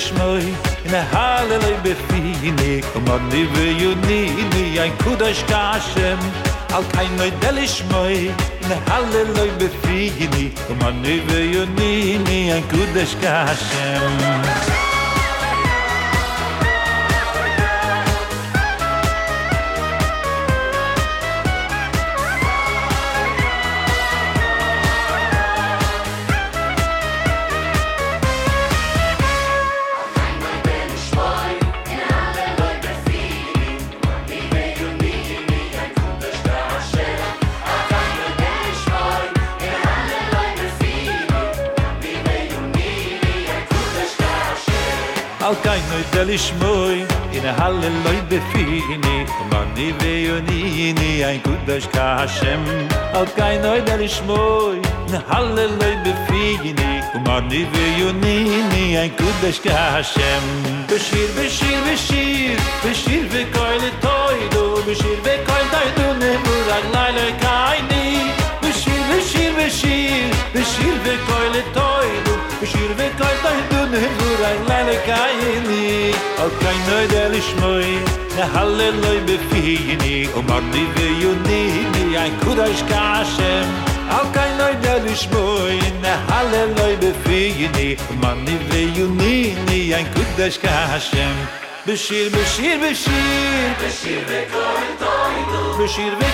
שמוי 0.02 0.54
אין 0.86 0.94
הללוי 1.12 1.74
בפיני 1.84 2.82
קומאר 2.94 3.18
ניבי 3.18 3.76
יוני 3.80 4.30
די 4.50 4.80
אין 4.82 4.94
קודש 5.04 5.44
קאשם 5.48 6.18
אל 6.74 6.84
קיין 6.92 7.16
נוי 7.18 7.32
דל 7.40 7.68
שמוי 7.68 8.14
אין 8.62 8.78
הללוי 8.88 9.50
בפיני 9.58 10.50
קומאר 10.68 10.92
ניבי 10.92 11.52
יוני 11.54 12.52
אין 12.54 12.64
קודש 12.72 13.16
קאשם 13.22 14.51
al 45.52 45.58
kein 45.64 45.84
noy 45.92 46.04
delish 46.14 46.50
moy 46.62 46.98
in 47.38 47.46
a 47.52 47.54
halleloy 47.60 48.20
befini 48.30 49.18
man 49.52 49.68
ni 49.76 49.88
veyonini 50.02 51.10
ein 51.30 51.42
kudesh 51.48 51.88
kashem 51.96 52.64
al 53.20 53.28
kein 53.40 53.58
noy 53.66 53.80
delish 53.90 54.20
moy 54.30 54.78
in 55.08 55.18
a 55.20 55.22
halleloy 55.32 55.96
befini 56.06 56.94
man 57.28 57.50
ni 57.50 58.86
ein 59.02 59.12
kudesh 59.20 59.62
kashem 59.68 60.48
beshir 60.94 61.30
beshir 61.38 61.78
beshir 61.90 62.58
beshir 62.86 63.24
ve 63.36 63.44
koile 63.58 63.92
toy 64.08 64.40
do 64.56 64.66
beshir 64.88 65.20
ve 65.28 65.36
koile 65.52 65.70
toy 65.76 65.88
do 66.00 66.08
ne 66.24 66.34
murag 66.48 66.86
toy 71.74 71.81
Ay 74.52 74.60
lele 74.70 74.98
kai 75.08 75.42
ni, 75.68 75.86
o 76.44 76.46
kai 76.62 76.78
no 76.88 76.98
del 77.14 77.34
shmoi, 77.48 77.92
na 78.36 78.44
halleloy 78.54 79.20
be 79.28 79.36
fiyni, 79.50 80.16
o 80.38 80.40
mar 80.50 80.64
di 80.74 80.84
ve 80.96 81.08
yuni, 81.24 81.64
ni 81.94 82.04
ay 82.22 82.32
kudas 82.42 82.80
kashem, 82.90 83.66
o 84.18 84.20
kai 84.36 84.52
no 84.60 84.68
del 84.84 85.06
shmoi, 85.22 85.78
na 86.04 86.14
halleloy 86.28 86.94
be 87.04 87.12
fiyni, 87.24 87.88
o 88.12 88.14
mar 88.24 88.38
di 88.46 88.56
ve 88.68 88.82
yuni, 88.98 89.38
ni 89.68 89.80
ay 89.94 90.06
kudas 90.16 90.56
kashem, 90.66 91.36
be 91.86 91.94
shir 91.96 92.28
be 92.36 92.44
shir 92.54 92.76
be 92.84 92.92
shir, 92.94 93.76
be 93.80 93.88
shir 94.00 94.22
be 94.30 94.40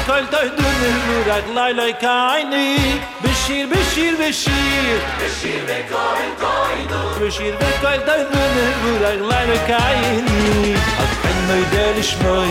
koy 0.08 0.24
toy 0.34 0.48
du, 0.58 0.68
be 3.22 3.32
בשיר, 3.48 3.68
בשיר, 3.72 4.16
בשיר. 4.30 5.00
בשיר 5.26 5.64
וקוין 5.64 6.32
קוינו 6.40 7.28
בשיר 7.28 7.56
וקוין 7.56 8.02
דיינו 8.06 8.30
נבורך 8.30 9.32
לילה 9.32 9.66
קייני 9.66 10.76
אז 11.00 11.08
אין 11.24 11.48
נוידה 11.48 12.00
לשמוי 12.00 12.48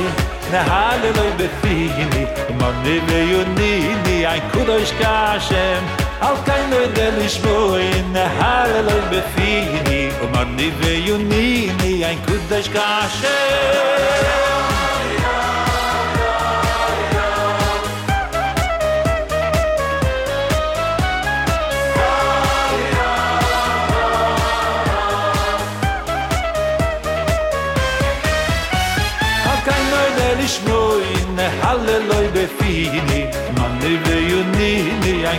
נהללוי 0.51 1.31
בפיני. 1.37 2.27
וממני 2.51 3.01
ויוניני 3.07 4.27
אין 4.27 4.43
קודש 4.53 4.93
כשם 4.93 5.85
אל 6.23 6.35
קיין 6.45 6.71
נוידה 6.71 7.09
לשמוי 7.09 7.91
נהללוי 8.13 9.01
בפיני. 9.11 10.09
וממני 10.23 10.71
ויוניני 10.81 12.05
אין 12.05 12.19
קודש 12.27 12.69
כשם 12.69 14.46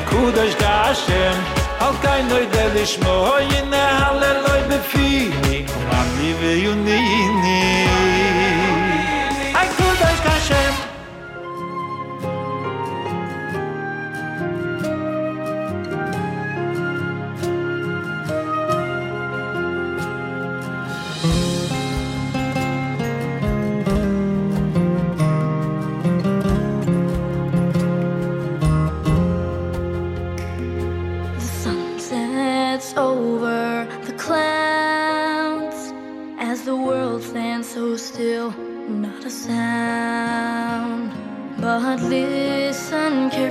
kudosh 0.09 0.55
da 0.59 0.71
Hashem 0.85 1.35
Al 1.79 1.93
kein 2.01 2.27
noy 2.29 2.45
de 2.53 2.63
lishmo 2.75 3.13
hoy 3.29 3.45
in 3.59 3.69
der 3.71 4.36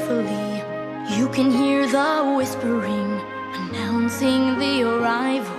carefully, 0.07 1.17
you 1.17 1.29
can 1.29 1.51
hear 1.51 1.87
the 1.87 2.35
whispering 2.37 3.21
announcing 3.55 4.59
the 4.59 4.83
arrival 4.83 5.57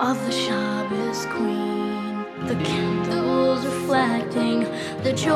of 0.00 0.16
the 0.26 0.32
Shabbos 0.32 1.26
queen. 1.26 2.24
The 2.46 2.54
candles 2.64 3.64
reflecting 3.64 4.60
the 5.02 5.12
joy 5.12 5.34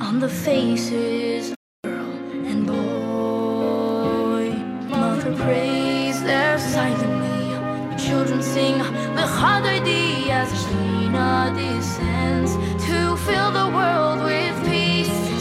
on 0.00 0.20
the 0.20 0.28
faces 0.28 1.52
of 1.52 1.56
girl 1.84 2.46
and 2.46 2.66
boy. 2.66 4.52
Mother 4.88 5.34
prays 5.44 6.22
there 6.22 6.58
silently. 6.58 8.06
Children 8.06 8.42
sing 8.42 8.78
the 8.78 9.26
Chadadi 9.38 10.28
as 10.28 10.48
Shina 10.64 11.54
descends 11.54 12.52
to 12.86 13.16
fill 13.16 13.50
the 13.52 13.68
world 13.74 14.24
with 14.24 14.70
peace. 14.70 15.31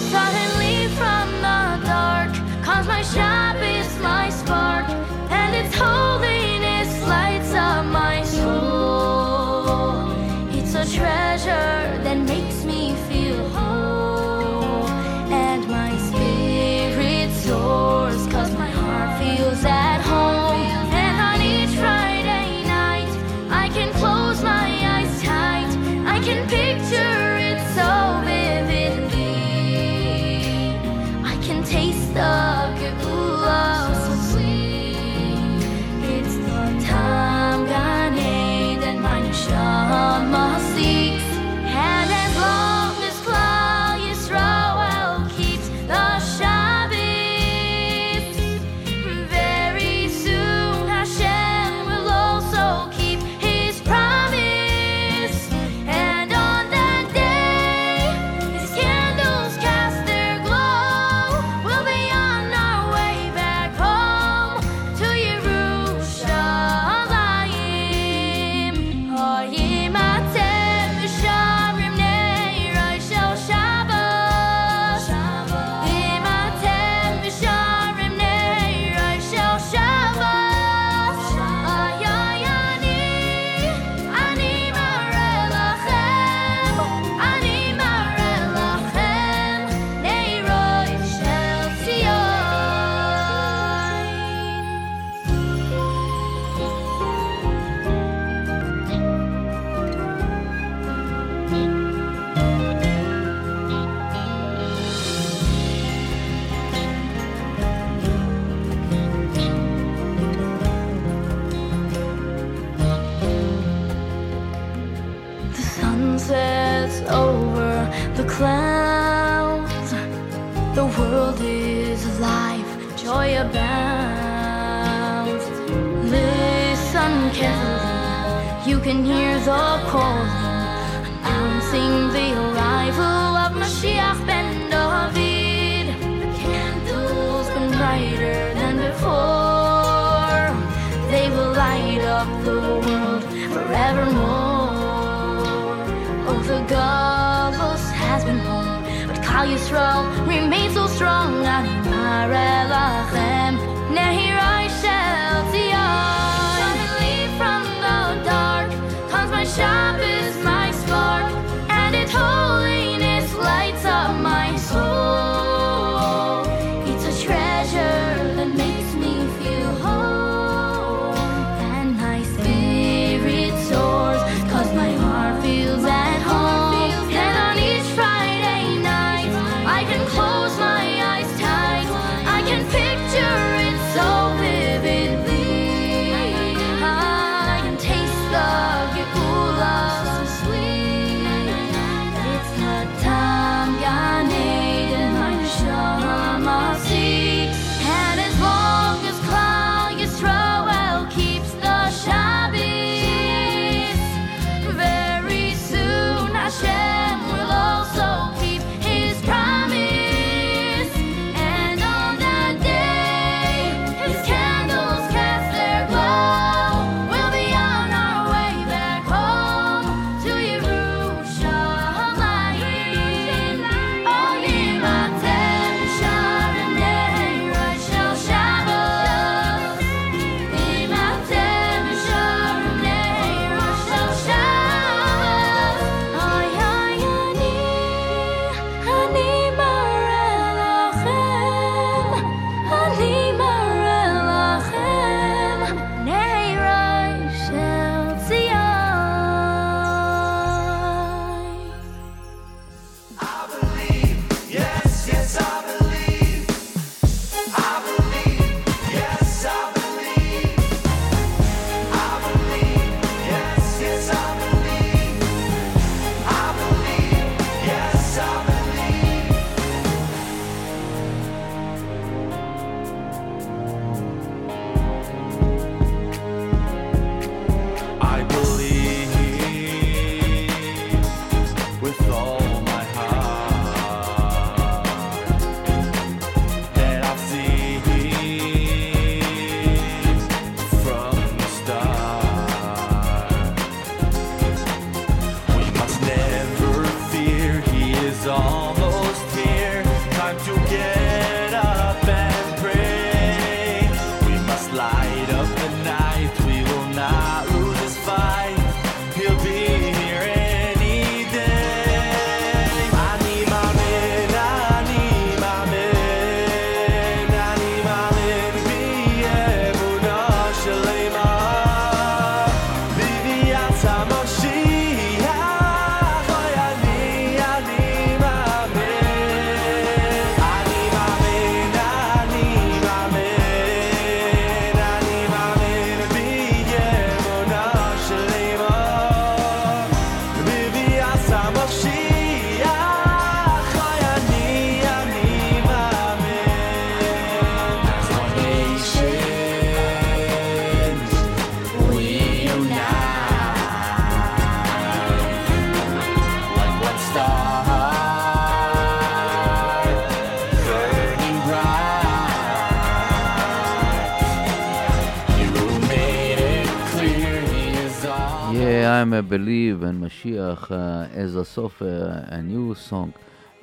Believe 369.32 369.84
and 369.84 370.03
Mashiach 370.03 370.69
uh, 370.71 371.07
as 371.13 371.38
a 371.38 371.45
Sofer, 371.45 372.29
a 372.34 372.41
new 372.41 372.75
song. 372.75 373.13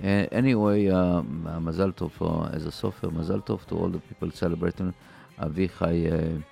anyway, 0.03 0.89
um, 0.89 1.47
Mazal 1.63 1.93
Tov 1.93 2.15
uh, 2.23 2.57
as 2.57 2.65
a 2.65 2.71
Sofer, 2.71 3.11
Mazal 3.13 3.45
Tov 3.45 3.67
to 3.67 3.77
all 3.77 3.91
the 3.91 3.99
people 3.99 4.31
celebrating 4.31 4.95
Avichai 5.39 6.43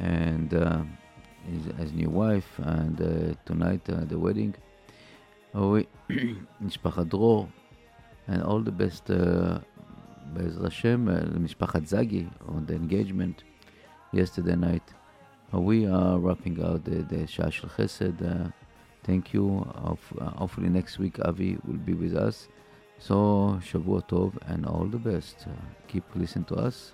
and 0.00 0.50
his, 0.50 1.64
his, 1.78 1.92
new 1.92 2.08
wife, 2.08 2.50
and 2.60 2.96
tonight 3.44 3.84
the 3.84 4.18
wedding. 4.18 4.54
Oh, 5.54 5.72
we, 5.72 5.86
משפחת 6.62 7.50
and 8.28 8.42
all 8.42 8.60
the 8.60 8.72
best, 8.72 9.08
Bez 10.32 10.56
Hashem 10.56 11.06
למשפחת 11.06 11.86
זגי, 11.86 12.26
on 12.48 12.64
the 12.66 12.74
engagement 12.74 13.42
yesterday 14.14 14.56
night. 14.56 14.95
Uh, 15.54 15.60
we 15.60 15.86
are 15.86 16.18
wrapping 16.18 16.62
out 16.62 16.84
the, 16.84 17.02
the 17.02 17.26
Shah 17.26 17.50
Shal 17.50 17.70
Chesed. 17.70 18.20
Uh, 18.20 18.50
thank 19.04 19.32
you. 19.32 19.66
Uh, 19.76 19.94
uh, 20.20 20.30
hopefully, 20.30 20.68
next 20.68 20.98
week 20.98 21.18
Avi 21.24 21.58
will 21.66 21.78
be 21.78 21.94
with 21.94 22.16
us. 22.16 22.48
So, 22.98 23.60
Shavuot 23.62 24.08
Tov 24.08 24.32
and 24.46 24.66
all 24.66 24.86
the 24.86 24.98
best. 24.98 25.46
keep 25.86 26.04
listening 26.14 26.46
to 26.46 26.56
us. 26.56 26.92